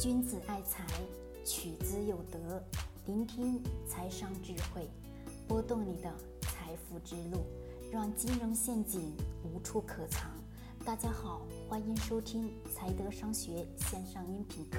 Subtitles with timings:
[0.00, 0.84] 君子爱财，
[1.44, 2.60] 取之有德。
[3.06, 4.90] 聆听财商智慧，
[5.46, 7.46] 拨动你的财富之路，
[7.92, 10.28] 让金融陷阱无处可藏。
[10.84, 14.78] 大家好，欢迎收听财德商学线上音频课。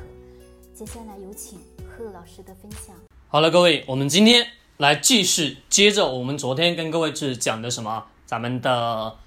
[0.73, 2.93] 接下来有请贺老师的分享。
[3.29, 4.45] 好了，各位，我们今天
[4.75, 8.07] 来继续接着我们昨天跟各位是讲的什么？
[8.25, 9.17] 咱们的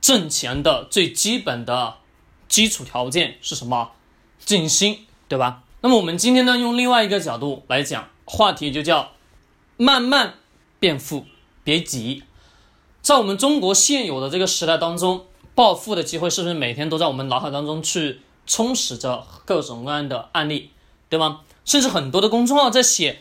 [0.00, 1.98] 挣钱的最基本的
[2.48, 3.92] 基础条件是什么？
[4.44, 5.62] 静心，对吧？
[5.80, 9.12] 那么我们今天呢，用另外一个角度来讲，话题就叫
[9.76, 10.34] 慢慢
[10.80, 11.26] 变富，
[11.62, 12.24] 别急。
[13.00, 20.70] 在我们中国现有的这个时代当中，暴富的机会是不是每天都在我们脑海当中去充实着各种各样的案例，
[21.08, 21.42] 对吗？
[21.64, 23.20] 甚至很多的公众号在写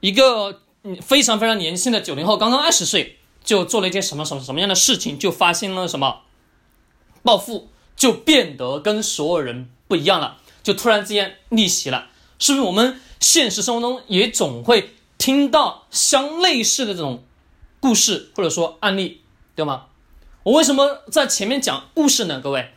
[0.00, 0.60] 一个
[1.00, 6.20] 非常非常年轻的九零后，刚刚二十岁，就做了一件什么什么什么样的事情，就发现了什么
[7.22, 10.38] 暴富，就变得跟所有人不一样了。
[10.62, 12.08] 就突然之间逆袭了，
[12.38, 12.64] 是不是？
[12.66, 17.24] 我们现实生活中也总会听到相类似的这种
[17.80, 19.22] 故事或者说案例，
[19.56, 19.86] 对吗？
[20.44, 22.40] 我为什么在前面讲故事呢？
[22.40, 22.72] 各位，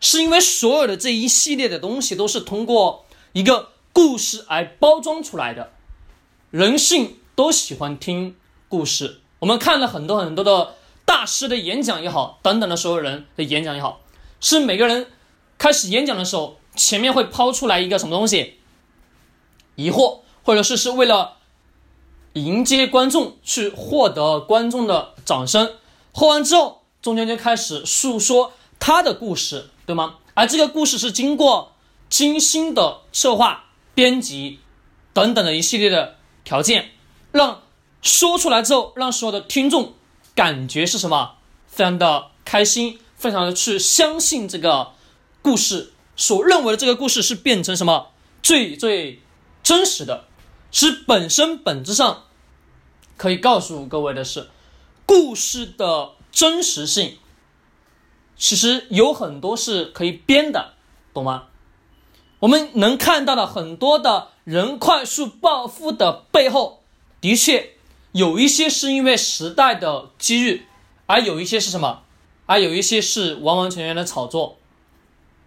[0.00, 5.72] 是因为所有的这一系列的东西都是通过一个故事来包装出来的。
[6.50, 8.36] 人性都喜欢听
[8.68, 14.00] 故事，我们看了很多很多的大师的演讲也好，等等的所有人的演讲也好，
[14.40, 15.08] 是每个人
[15.58, 16.58] 开始演讲的时候。
[16.74, 18.54] 前面会抛出来一个什么东西？
[19.76, 21.36] 疑惑，或者是是为了
[22.34, 25.74] 迎接观众，去获得观众的掌声。
[26.12, 30.16] 喝完之后，中间就开始诉说他的故事，对吗？
[30.34, 31.72] 而这个故事是经过
[32.08, 34.58] 精心的策划、编辑
[35.12, 36.90] 等等的一系列的条件，
[37.32, 37.62] 让
[38.02, 39.94] 说出来之后，让所有的听众
[40.34, 41.36] 感觉是什么？
[41.66, 44.92] 非常的开心，非常的去相信这个
[45.40, 45.93] 故事。
[46.16, 48.08] 所认为的这个故事是变成什么
[48.42, 49.20] 最最
[49.62, 50.24] 真实的？
[50.70, 52.24] 是本身本质上
[53.16, 54.48] 可以告诉各位的是，
[55.06, 57.18] 故事的真实性
[58.36, 60.74] 其实有很多是可以编的，
[61.12, 61.44] 懂吗？
[62.40, 66.82] 我们能看到的很多的人快速暴富的背后，
[67.20, 67.76] 的确
[68.10, 70.66] 有一些是因为时代的机遇，
[71.06, 72.02] 而有一些是什么？
[72.46, 74.58] 而有一些是完完全全的炒作。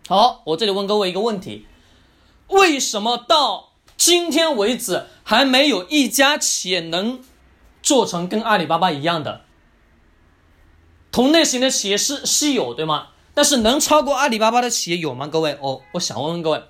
[0.07, 1.65] 好，我这里问各位一个问题：
[2.47, 7.21] 为什么到今天为止还没有一家企业能
[7.83, 9.41] 做成跟阿里巴巴一样的
[11.11, 13.09] 同类型的企业是是有对吗？
[13.33, 15.27] 但是能超过阿里巴巴的企业有吗？
[15.27, 16.63] 各位，哦，我想问问各位，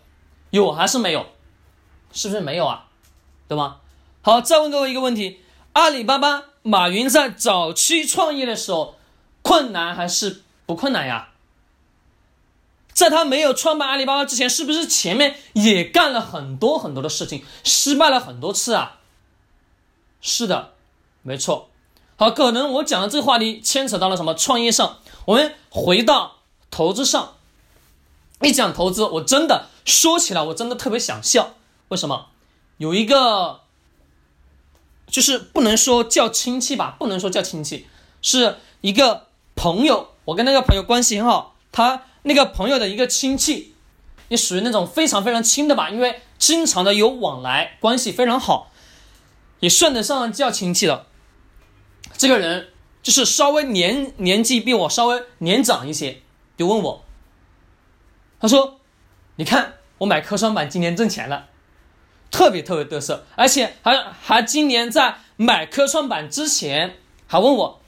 [0.50, 1.28] 有还是没有？
[2.12, 2.88] 是不是没有啊？
[3.48, 3.82] 对吗？
[4.24, 5.42] 好，再问各位一个问题：
[5.74, 8.96] 阿里巴巴马云在早期创业的时候，
[9.44, 11.30] 困难还是不困难呀？
[12.98, 18.98] 在他没有创办阿里巴巴之前，是不是前面也干了很多很多的事情，失败了很多次啊？
[20.20, 20.74] 是的，
[21.22, 21.70] 没错。
[22.16, 26.38] 好，可能我讲的这个话题牵扯到了什么创业上，我们回到
[26.72, 27.36] 投资上。
[28.42, 31.54] 一讲投资，我真的说起来，我真的特别想笑。
[31.90, 32.30] 为什么？
[32.78, 33.60] 有一个，
[35.06, 37.86] 就是不能说叫亲戚吧，不能说叫亲戚，
[38.24, 40.16] 是一个朋友。
[40.26, 42.06] 我跟那个朋友关系很好，他。
[42.28, 43.74] 那个朋友的一个亲戚，
[44.28, 48.70] 也属于那种非常非常亲的吧，因为经常的有往来，关系非常好，
[49.62, 51.08] 也算得上叫亲戚了。
[52.18, 52.70] 这个人
[53.02, 56.22] 就是稍微年年纪比我稍微年长一些，
[56.58, 57.06] 就问我，
[58.42, 58.82] 他说
[59.38, 61.48] ：“你看我买科创板今年挣钱了，
[62.30, 67.82] 特别特别得瑟，而且还还今年在买科创板之前还问我，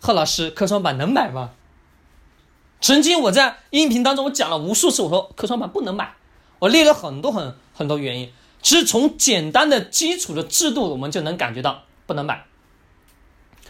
[0.00, 1.50] 贺老师科创板能买吗？”
[2.80, 6.14] 曾经我在音频当中我讲了无数次，我说科创板不能买，
[6.60, 8.32] 我列了很多很很多原因。
[8.62, 12.44] 其实从简单的基础的制度，我们就能感觉到不能买。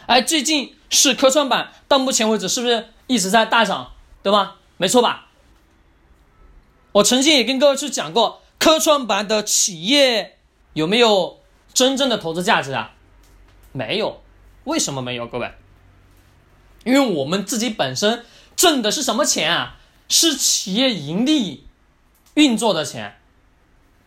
[0.07, 3.93] 哎最近是科创板到目前为止是不是一直在大涨，
[4.23, 4.57] 对吧？
[4.77, 5.29] 没错吧？
[6.93, 10.39] 我曾经也跟各位去讲过，科创板的企业
[10.75, 11.41] 有没有
[11.73, 12.93] 真正的投资价值啊？
[13.73, 14.23] 没有，
[14.65, 15.27] 为什么没有？
[15.27, 15.53] 各位，
[16.85, 18.25] 因为我们自己本身。
[18.59, 19.77] 挣的是什么钱啊？
[20.09, 21.65] 是企业盈利
[22.35, 23.21] 运作的钱，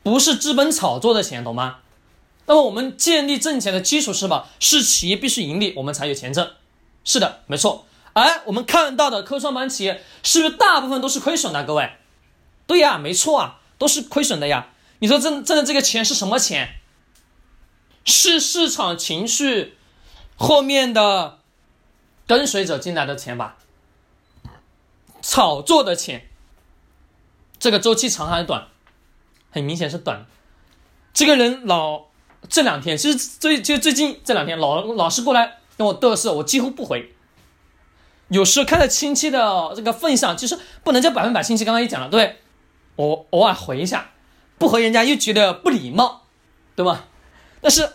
[0.04, 1.78] 不是资本炒作的钱，懂吗？
[2.48, 4.48] 那么我们建立挣钱的基础是什么？
[4.60, 6.52] 是企业必须盈利，我们才有钱挣。
[7.06, 7.86] 是的，没错。
[8.12, 11.64] 哎我们看到的科创板企业，是不是大部分都是亏损的？
[11.64, 11.94] 各位，
[12.68, 14.68] 对呀，没错啊，都是亏损的呀。
[15.00, 16.76] 你说挣挣的这个钱是什么钱？
[18.04, 19.78] 是市场情绪
[20.36, 21.40] 后面的
[22.28, 23.56] 跟随者进来的钱吧？
[25.22, 26.30] 炒作的钱，
[27.60, 28.68] 这个周期长还是短？
[29.52, 30.26] 很明显是短。
[31.14, 32.06] 这个人老
[32.50, 37.14] 这两天，其实最就最近这两天老老是过来跟我嘚瑟，我几乎不回。
[38.30, 41.66] 有时候看到亲戚的这个份上，其实不能叫百分百亲戚。
[41.66, 42.40] 刚刚也讲了，对，
[42.96, 44.12] 我偶尔回一下，
[44.58, 46.26] 不回人家又觉得不礼貌，
[46.76, 47.08] 对吧？
[47.60, 47.92] 但是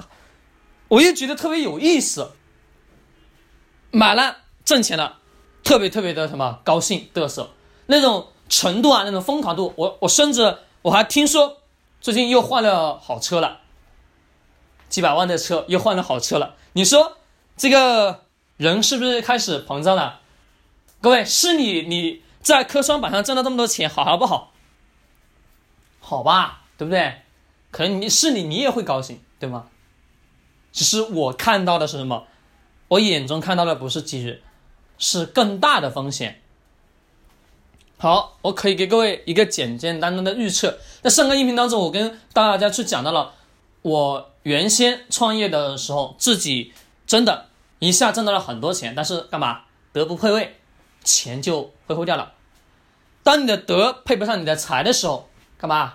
[0.89, 2.33] 我又觉得特别有意思，
[3.91, 5.21] 买了挣钱了，
[5.67, 7.51] 特别特别的什么高兴嘚瑟
[7.87, 11.59] 那种程度啊，那种疯狂度，我我甚至我还听说
[12.01, 13.63] 最近又换了好车了，
[14.89, 16.55] 几百万的车又换了好车了。
[16.75, 17.17] 你说
[17.57, 18.27] 这个
[18.57, 20.21] 人是不是开始膨胀了？
[21.01, 24.53] 各位，是你你在科创板上挣了这么多钱，好还不好？
[25.99, 27.23] 好吧，对不对？
[27.73, 29.67] 可能你是你，你也会高兴，对吗？
[30.73, 32.29] 只是我看到的是什么？
[32.87, 34.41] 我眼中看到的不是机遇，
[34.99, 36.43] 是更大的风险。
[37.99, 40.79] 好，我可以给各位一个简简单单的预测。
[41.03, 43.33] 在上个音频当中，我跟大家去讲到了，
[43.81, 46.75] 我原先创业的时候，自己
[47.07, 47.49] 真的
[47.79, 49.63] 一下挣到了很多钱，但是干嘛？
[49.93, 50.57] 德不配位，
[51.03, 52.35] 钱就挥霍掉了。
[53.23, 55.95] 当你的德配不上你的财的时候，干嘛？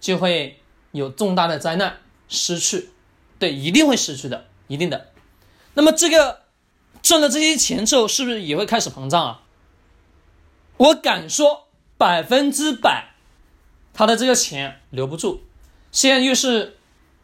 [0.00, 0.60] 就会
[0.92, 1.98] 有重大的灾难，
[2.28, 2.90] 失去。
[3.40, 5.08] 对，一定会失去的，一定的。
[5.74, 6.41] 那么这个
[7.02, 9.42] 挣了这些钱之后，是不是也会开始膨胀啊？
[10.76, 11.66] 我敢说
[11.98, 13.14] 百分之百，
[13.92, 15.42] 他的这个钱留不住。
[15.90, 16.78] 现在又是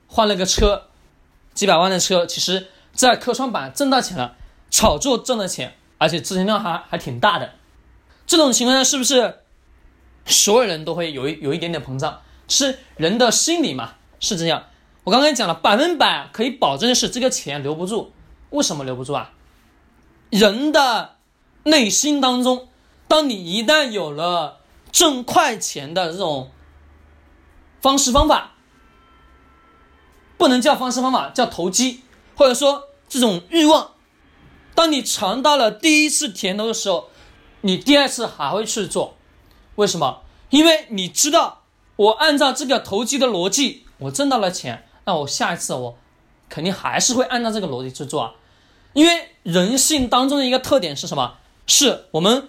[0.07, 0.89] 换了个车，
[1.55, 4.37] 几百万的车，其实在科创板挣到钱了，
[4.71, 7.55] 炒作挣的钱，而且资金量还还挺大的。
[8.27, 9.39] 这种情况下，是不是
[10.27, 12.21] 所有人都会有一有一点点膨胀？
[12.49, 13.95] 是人的心理嘛？
[14.21, 14.67] 是这样。
[15.05, 18.13] 我刚才讲了，百分百可以保证的是这个钱留不住。
[18.51, 19.33] 为什么留不住啊？
[20.31, 21.17] 人的
[21.65, 22.69] 内心当中，
[23.07, 24.61] 当你一旦有了
[24.91, 26.51] 挣快钱的这种
[27.81, 28.53] 方式方法，
[30.37, 32.03] 不能叫方式方法，叫投机，
[32.37, 33.93] 或者说这种欲望，
[34.75, 37.09] 当你尝到了第一次甜头的时候，
[37.63, 39.17] 你第二次还会去做。
[39.77, 40.23] 为什么？
[40.51, 41.63] 因为你知道，
[41.97, 44.87] 我按照这个投机的逻辑，我挣到了钱。
[45.05, 45.99] 那我下一次我
[46.49, 48.35] 肯定还是会按照这个逻辑去做啊，
[48.99, 51.37] 因为人性当中的一个特点是什么？
[51.69, 52.49] 是我们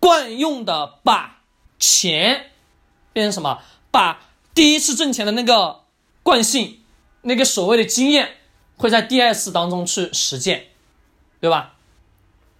[0.00, 1.42] 惯用的把
[1.78, 2.52] 钱
[3.12, 3.60] 变成什么？
[3.90, 4.22] 把
[4.54, 5.82] 第一次挣钱的那个
[6.22, 6.80] 惯性、
[7.20, 8.38] 那个所谓的经验，
[8.78, 10.68] 会在第二次当中去实践，
[11.38, 11.74] 对吧？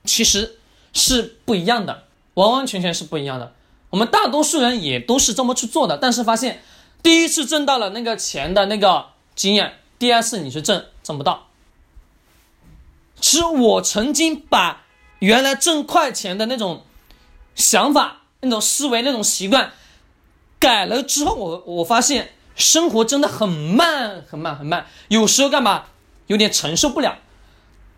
[0.05, 0.59] 其实
[0.93, 2.05] 是不一样的，
[2.35, 3.55] 完完全全是不一样的。
[3.89, 6.63] 我们大多数人也都是这么去做的，但是发现
[7.03, 9.07] 第一次挣到了那个钱的那个。
[9.35, 11.44] 经验，第二次你去挣挣不到。
[13.25, 14.85] 其实我曾经把
[15.21, 16.85] 原来挣快钱的那种
[17.55, 19.73] 想法、那种思维、那种习惯
[20.59, 24.85] 改了之后，我我发现生活真的很慢、很慢、很慢。
[25.09, 25.87] 有时候干嘛
[26.27, 27.17] 有点承受不了，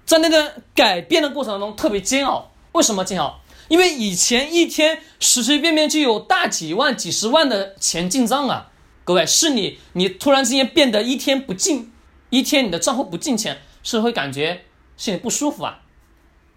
[0.05, 2.53] 在那个改变的过程当中特别煎熬。
[2.71, 3.41] 为什么煎熬？
[3.67, 8.71] 因为以前一天随随便便就有大几万、几十万的钱进账啊。
[9.03, 11.93] 各位，是你，你突然之间变得一天不进，
[12.31, 14.66] 一天你的账户不进钱，是会感觉
[14.97, 15.81] 心里不舒服啊？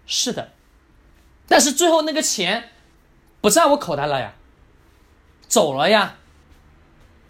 [0.06, 0.52] 是的，
[1.46, 2.70] 但是最后那个钱
[3.40, 4.34] 不在我口袋了呀，
[5.46, 6.16] 走了呀？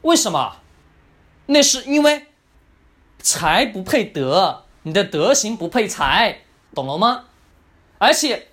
[0.03, 0.57] 为什么？
[1.47, 2.27] 那是因为
[3.19, 6.43] 财不配德，你的德行不配财，
[6.75, 7.25] 懂了吗？
[7.99, 8.49] 而且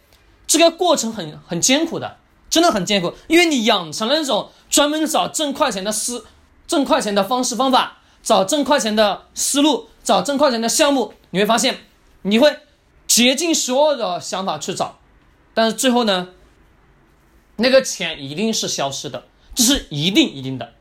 [0.46, 2.18] 这个过程很很艰苦的，
[2.50, 6.26] 真的很艰苦，因为你养成了那种专门找挣快钱的思。
[6.68, 11.78] 挣快钱的方式方法，找挣快钱的思路，找挣快钱的项目，你会发现，
[12.28, 12.60] 你会
[13.08, 15.00] 竭尽所有的想法去找，
[15.54, 16.30] 但是最后呢，
[17.56, 20.74] 那个钱一定是消失的，这是一定一定的。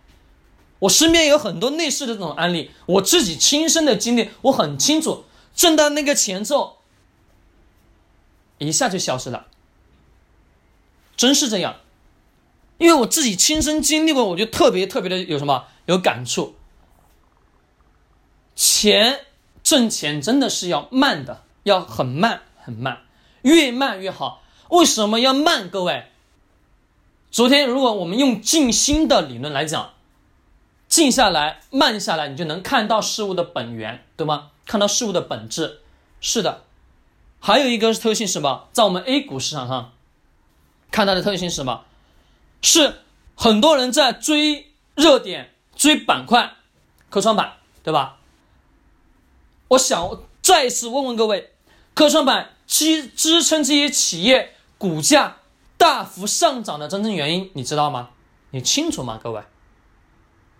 [0.81, 5.25] 我身边有很多类似的这种案例，我自己亲身的经历，我很清楚，
[5.55, 6.79] 挣到那个钱之后，
[8.59, 9.47] 一下就消失了，
[11.17, 11.77] 真是这样，
[12.79, 15.67] 因为我自己亲身经历过，我就特别特别的有什么。
[15.87, 16.57] 有感触，
[18.57, 19.26] 钱
[19.67, 23.01] 挣钱真的是要慢的，要很慢很慢，
[23.43, 24.41] 越慢越好。
[24.69, 25.69] 为什么要慢？
[25.69, 26.07] 各位，
[27.33, 29.95] 昨天如果我们用静心的理论来讲，
[30.87, 34.53] 静下来、慢下来，你就能看到事物的本源，对吗？
[34.67, 35.81] 看到事物的本质。
[36.21, 36.63] 是的，
[37.41, 38.69] 还有一个特性是什么？
[38.73, 39.91] 在我们 A 股市场上，
[40.93, 41.83] 看到的特性是什么？
[42.63, 43.01] 是
[43.35, 45.51] 很多人在追热点。
[45.75, 46.53] 追板块，
[47.11, 48.19] 科创板，对吧？
[49.69, 51.53] 我想再一次问问各位，
[51.95, 55.39] 科创板支支撑这些企业股价
[55.77, 58.11] 大幅上涨的真正原因，你知道吗？
[58.51, 59.19] 你清楚吗？
[59.23, 59.43] 各位，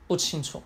[0.07, 0.63] 不清楚。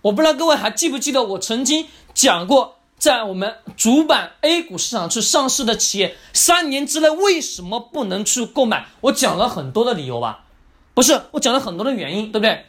[0.00, 8.86] 我不知道各位还记不记得我曾经讲过，在我们主板 A 股市场去上市的企业，三年之内为什么不能去购买？
[9.02, 10.46] 我讲了很多的理由吧，
[10.94, 12.66] 不是，我讲了很多的原因，对不对？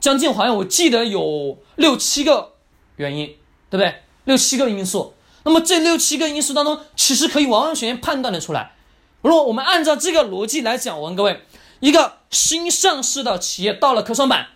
[0.00, 2.54] 将近好像我记得有六七个
[2.98, 3.26] 原因，
[3.70, 4.02] 对不对？
[4.24, 5.14] 六七个因素。
[5.44, 8.72] 那么这六七个因素当中，其实可以完完全全判断的出来。
[9.22, 11.42] 如果我们按照这个逻辑来讲，我问各位，
[11.80, 14.48] 一个新上市的企业到了科创板，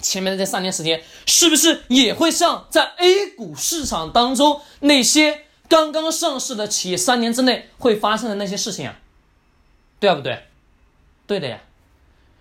[0.00, 8.96] 前面的这三年时间，是不是也会像在 A 股市场当中那些刚刚上市的企业三年之内会发生的那些事情啊？
[9.98, 10.44] 对啊，不对？
[11.26, 11.60] 对的呀。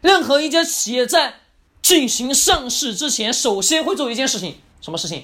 [0.02, 1.40] 任何一家企业在
[1.82, 5.24] 进行上市之前，首先会做一件事情，什么事情？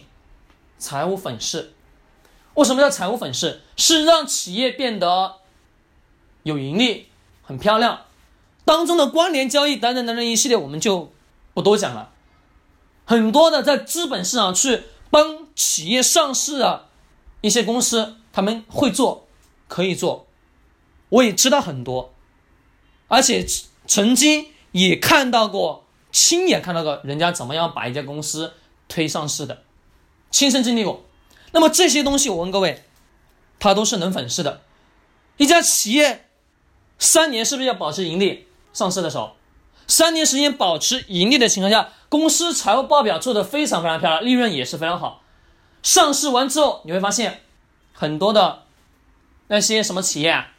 [0.79, 1.73] 财务粉饰。
[2.55, 3.61] 为什么叫财务粉饰？
[3.77, 5.35] 是让企业变得
[6.41, 7.09] 有盈利、
[7.43, 8.05] 很漂亮，
[8.65, 11.11] 当中的关联交易等等等等一系列，我们就
[11.53, 12.09] 不多讲了。
[13.05, 16.87] 很多的在资本市场去帮企业上市的
[17.41, 19.27] 一些公司，他们会做，
[19.67, 20.25] 可以做，
[21.09, 22.11] 我也知道很多，
[23.07, 23.45] 而且
[23.85, 25.85] 曾经也看到过。
[26.13, 28.51] 亲眼看到过人家怎么样把一家公司
[28.91, 29.63] 推上市的，
[30.29, 31.05] 亲身经历过。
[31.53, 32.83] 那么这些东西，我问各位，
[33.57, 34.61] 它都是能粉饰的。
[35.37, 36.27] 一家企业
[36.99, 38.47] 三年是不是要保持盈利？
[38.73, 39.37] 上市的时候，
[39.87, 45.23] 三年时间保持盈利的情况下，公司财务报表做得非常非常漂亮，利润也是非常好。
[45.81, 47.41] 上市完之后，你会发现
[47.93, 48.63] 很多的
[49.47, 50.51] 那些什么企业啊，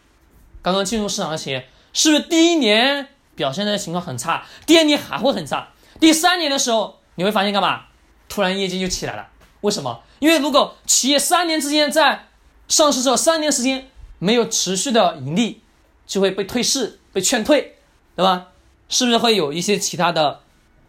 [0.62, 3.08] 刚刚进入市场的企业，是不是第一年？
[3.34, 7.84] 表现的情况很差，第二年还会很差，第三年的时候你会发现干嘛？
[8.32, 9.28] 突然业绩就起来了，
[9.60, 10.02] 为什么？
[10.20, 12.28] 因为如果企业三年之间在
[12.66, 15.60] 上市之后三年时间没有持续的盈利，
[16.06, 17.76] 就会被退市、被劝退，
[18.16, 18.48] 对吧？
[18.88, 20.40] 是不是会有一些其他的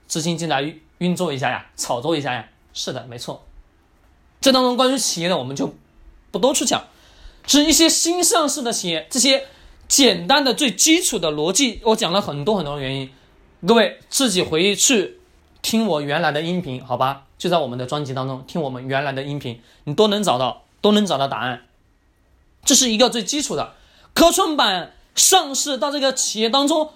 [0.07, 2.47] 资金进来运运作一下呀，炒作一下呀？
[2.73, 3.45] 是的，没错。
[4.39, 5.75] 这当中关于企业的我们就
[6.31, 6.88] 不多去讲，
[7.45, 9.47] 是一些新上市的企业，这些。
[9.85, 13.12] 简单的最基础的逻辑，我讲了很多很多原因，
[13.67, 15.19] 各位自己回去
[15.63, 17.24] 听我原来的音频，好吧？
[17.39, 21.63] 就在我们的专辑当中听我们原来的音频，你都能找到，都能找到答案。
[22.63, 23.74] 这是一个最基础的
[24.13, 26.91] 科创板上市到这个企业当中，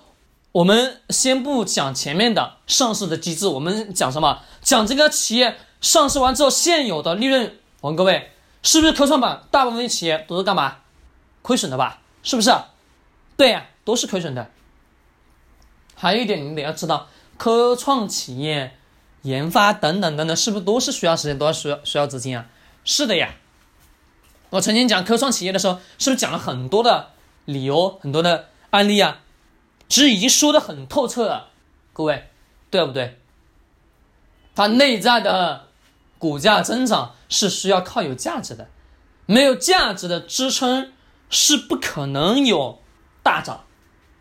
[0.51, 4.41] 我们先不讲前面的上市的机制，我们讲什么？
[4.61, 7.57] 讲这个企业上市完之后现有的利润。
[7.81, 8.31] 我问各位，
[8.63, 10.77] 是不是科创板大部分企业都是干嘛？
[11.41, 12.01] 亏损的吧？
[12.21, 12.53] 是不是？
[13.37, 14.51] 对呀，都是亏损的。
[15.95, 18.77] 还有一点，你得要知道，科创企业
[19.21, 22.47] 研发等等等等，是不是都是需要时间，都要需要需要资金啊？
[22.83, 23.35] 是的呀。
[24.49, 27.11] 我曾经讲科创企业的时候，是不是讲了很多的
[27.45, 29.19] 理由，很多的案例啊？
[29.89, 31.49] 其实已经说的很透彻了，
[31.93, 32.29] 各位，
[32.69, 33.19] 对不对？
[34.55, 35.67] 它内在的
[36.17, 38.67] 股价增长是需要靠有价值的，
[39.25, 40.91] 没有价值的支撑
[41.29, 42.81] 是不可能有。
[43.21, 43.65] 大涨，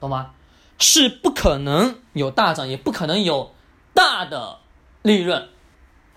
[0.00, 0.32] 懂吗？
[0.80, 3.52] 是不可能有大涨，也不可能有
[3.94, 4.58] 大的
[5.02, 5.48] 利润。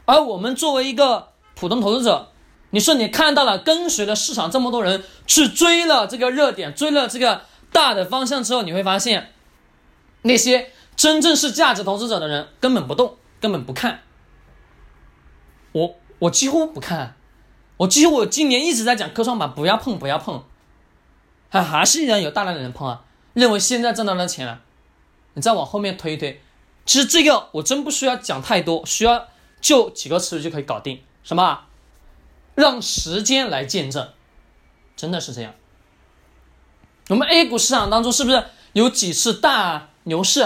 [0.05, 2.31] 而我们作为一个普通投资者，
[2.71, 7.41] 你说你看到了跟随了市场这么多人去追了这个热点，追了这个
[7.71, 9.33] 大的方向之后，你会发现，
[10.21, 14.01] 那些真正是价值投资者的人根本不动，根本不看。
[15.73, 17.15] 我我几乎不看，
[17.77, 20.43] 我几乎我今年一直在讲科创板不要碰，不要碰。
[21.49, 23.01] 还还是依然有大量的人碰啊，
[23.33, 24.61] 认为现在挣到了钱了，
[25.39, 26.41] 你再往后面推一推，
[26.85, 29.29] 其实这个我真不需要讲太多，需要
[29.61, 31.61] 就几个词语就可以搞定，什么？
[32.55, 34.09] 让时间来见证，
[34.97, 35.53] 真的是这样。
[37.07, 38.43] 我们 A 股市场当中是不是
[38.73, 40.45] 有几次大牛市？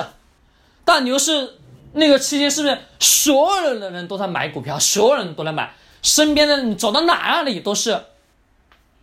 [0.86, 1.58] 大牛市
[1.94, 5.74] 那个期间是不是所有的人都在买股票，所有人都在买，
[6.04, 8.00] 身边的你走到哪里都是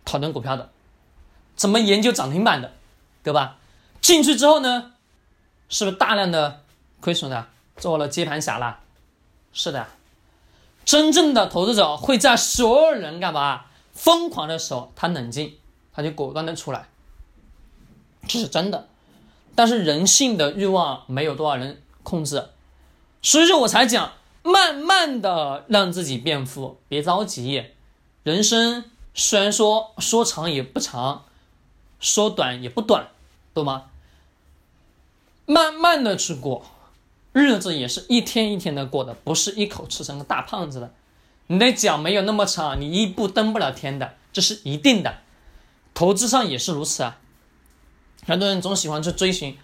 [0.05, 0.69] 讨论股票的。
[1.57, 2.71] 怎么研究涨停板的，
[3.23, 3.57] 对吧？
[3.99, 4.90] 进去之后呢，
[5.71, 6.61] 是不是大量的
[6.99, 7.47] 亏损的，
[7.77, 8.77] 做了接盘侠了？
[9.51, 9.87] 是的，
[10.85, 15.57] 真正的投资者会在所有人干嘛疯狂的时候，他冷静，
[15.91, 16.87] 他就果断的出来，
[18.27, 18.87] 这是真的。
[19.55, 22.49] 但是人性的欲望没有多少人控制，
[23.23, 24.11] 所以说我才讲，
[24.43, 27.65] 慢慢的让自己变富，别着急。
[28.21, 28.85] 人生
[29.15, 31.23] 虽然说说长也不长。
[31.99, 33.09] 说短也不短，
[33.53, 33.90] 懂吗？
[35.45, 36.65] 慢慢的去过，
[37.33, 40.93] 日子也是一天一天的过的，不是一口吃成个大胖子的。
[41.47, 45.17] 你的脚没有那么长，你一步登不了天的，这是一定的。
[45.93, 47.17] 投资上也是如此啊。
[48.25, 49.57] 很多人总喜欢去追寻，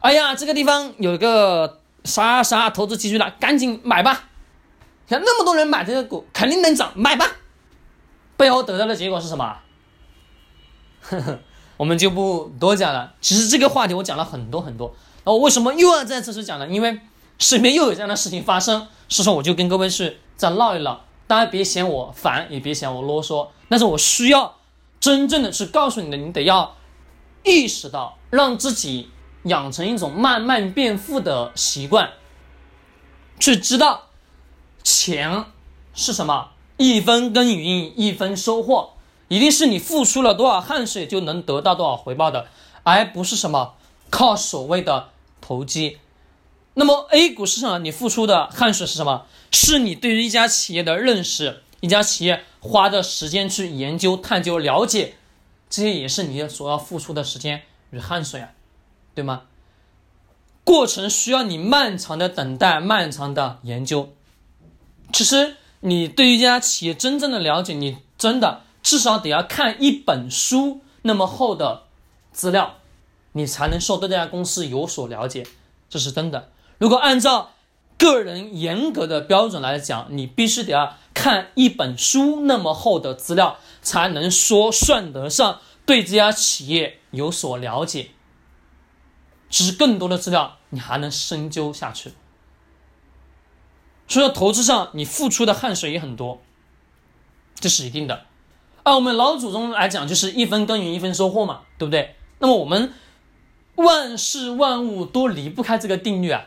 [0.00, 4.28] 哎呀，这个地方有一个啥啥投资机会了，赶紧买吧！
[5.08, 7.26] 看那么多人买这个股，肯定能涨，买吧！
[8.36, 9.56] 背后得到的结果是什么？
[11.02, 11.38] 呵呵，
[11.76, 13.14] 我们就不多讲了。
[13.20, 14.94] 其实这个话题我讲了很多很多，
[15.26, 16.66] 后为什么又要再次去讲呢？
[16.68, 17.00] 因为
[17.38, 21.00] 身边又有这样的事情发生，所以说我就跟各位是再唠一唠。
[21.26, 24.56] 大家别嫌我烦，也别嫌我啰嗦，但是我需要
[24.98, 26.74] 真正的去告诉你的，你得要
[27.44, 29.10] 意识到，让自己
[29.44, 32.10] 养成一种慢慢变富的习惯，
[33.38, 34.08] 去知道
[34.82, 35.44] 钱
[35.94, 38.94] 是什么，一分耕耘一分收获，
[39.28, 42.48] 一定是你付出了多少汗水就能得到多少回报的，
[42.82, 43.74] 而不是什么
[44.10, 45.98] 靠所谓的投机。
[46.74, 49.26] 那么 A 股市场你付出的汗水是什么？
[49.50, 55.16] 是你对于一家企业的认识，一家企业花的时间去研究、探究、了解，
[55.68, 58.50] 这些也是你所要付出的时间与汗水啊，
[59.14, 59.42] 对吗？
[60.62, 64.12] 过程需要你漫长的等待、漫长的研究。
[65.12, 71.84] 其实你对于一家企业真正的了解，你真的至少得要看一本书那么厚的
[72.30, 72.78] 资料，
[73.32, 75.46] 你才能说对这家公司有所了解，
[75.88, 76.50] 这是真的。
[76.78, 77.52] 如果按照
[77.98, 88.10] 个人严格的标准来讲，你必须得要看一本书那么厚的资料，才能说算得上对这家企业有所了解。
[89.50, 92.12] 其实更多的资料你还能深究下去。
[94.08, 96.40] 所以说，投资上你付出的汗水也很多，
[97.54, 98.26] 这是一定的。
[98.82, 102.16] 按我们老祖宗来讲，就是一分耕耘一分收获嘛，对不对？
[102.38, 102.92] 那么我们
[103.82, 106.46] 万事万物都离不开这个定律啊。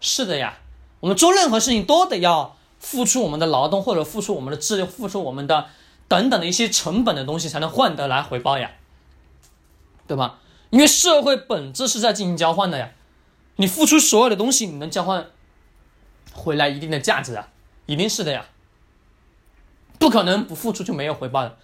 [0.00, 0.58] 是的呀，
[1.00, 5.68] 我们做任何事情都得要付出我们的劳动，或者付出我们的智力，付出我们的
[6.08, 8.72] 等等的一些成本的东西，才能换得来回报呀，
[10.06, 10.40] 对吧？
[10.70, 12.90] 因为社会本质是在进行交换的呀，
[13.56, 15.28] 你付出所有的东西，你能交换
[16.32, 17.48] 回来一定的价值啊，
[17.86, 18.46] 一定是的呀，
[19.98, 21.56] 不可能不付出就没有回报的，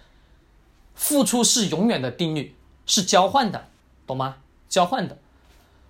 [0.95, 3.67] 付出是永远的定律，是交换的，
[4.07, 4.37] 懂吗？
[4.71, 5.17] 交换的。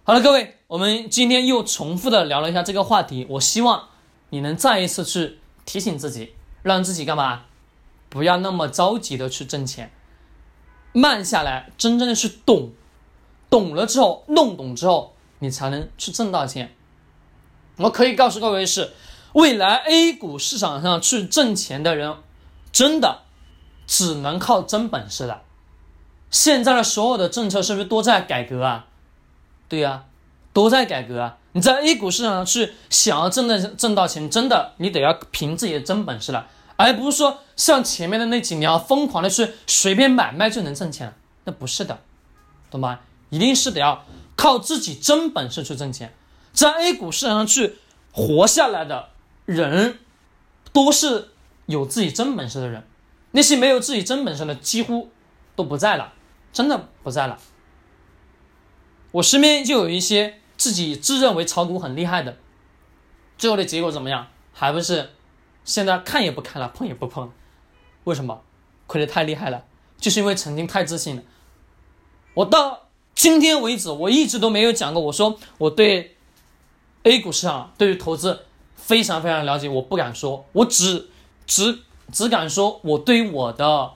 [0.04, 3.26] 好了，各位，我们今天又重复的聊了一下这个话题。
[3.30, 3.90] 我希望
[4.32, 7.44] 你能再一次去提醒自己，让自己干嘛？
[8.10, 9.92] 不要那么着急的去挣钱，
[10.92, 12.72] 慢下来，真正的去懂，
[13.50, 16.76] 懂了之后，弄懂之后，你才能去挣到钱。
[17.78, 18.92] 我可以告诉各位是，
[19.34, 22.18] 未来 A 股市场上去挣钱的人，
[22.72, 23.22] 真的
[23.86, 25.44] 只能靠真本事了。
[26.32, 28.88] 现在的所有的政策是不是都在改革啊？
[29.70, 30.06] 对呀，
[30.54, 31.38] 都在改革啊！
[31.52, 41.14] 你在 A 股市场上去想要挣的挣到钱，真的你得要凭自己的真本事了，而不是说像前面的那几年，疯狂的去随便买卖就能挣钱，
[41.44, 42.00] 那不是的，
[42.70, 43.00] 懂吗？
[43.30, 46.14] 一定是得要靠自己真本事去挣钱。
[46.54, 47.76] 在 A 股市场上去
[48.12, 49.10] 活下来的
[49.46, 50.00] 人，
[50.74, 51.30] 都是
[51.66, 52.86] 有自己真本事的人，
[53.32, 55.10] 那些没有自己真本事的几乎
[55.56, 56.14] 都不在了，
[56.52, 57.38] 真的不在了。
[59.12, 62.38] 我身边就有一些自己自认为炒股很厉害的，
[63.38, 64.28] 最后的结果怎么样？
[64.54, 65.12] 还不是
[65.64, 67.32] 现在看也不看了，碰也不碰。
[68.04, 68.42] 为什么？
[68.88, 69.64] 亏得太厉害了，
[69.98, 71.24] 就是因为曾经太自信了。
[72.34, 76.18] 我到今天为止，我一直都没有讲过，我说我对
[77.04, 81.10] A 股市场、对于投资非常非常了解，我不敢说，我只
[81.46, 81.80] 只
[82.12, 83.94] 只敢说我对我的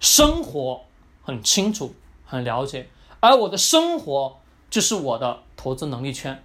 [0.00, 0.84] 生活
[1.26, 1.92] 很清楚、
[2.24, 2.88] 很了解。
[3.18, 4.38] 而我的生活
[4.70, 6.44] 就是我的投资能力圈，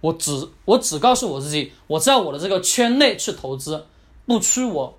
[0.00, 3.86] 我只我只告诉我自己，我在我的这个圈内去投资，
[4.24, 4.98] 不出我，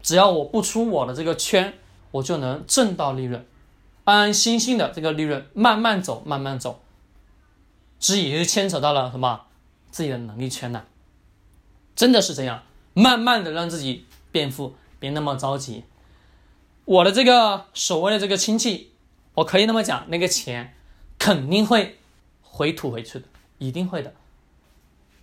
[0.00, 1.74] 只要我不出我的这个圈，
[2.12, 3.44] 我就能挣到利润，
[4.04, 6.80] 安安心心的这个利润慢慢走，慢慢走，
[7.98, 9.46] 这也就牵扯到了什么
[9.90, 10.84] 自己的能力圈呢？
[11.96, 12.62] 真的是这样，
[12.94, 15.82] 慢慢的让自己变富，别那么着急。
[16.90, 18.90] 我的这个所谓的这个亲戚。
[19.34, 20.74] 我可以那么讲，那个钱
[21.20, 22.00] 肯定会
[22.42, 23.26] 回吐回去的，
[23.58, 24.12] 一定会的。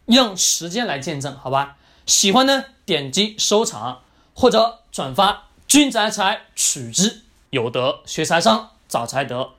[0.05, 1.75] 用时间来见证，好吧？
[2.05, 4.01] 喜欢呢，点击收藏
[4.33, 5.49] 或者转发。
[5.67, 9.51] 君子爱财取之有德，学财商找财德。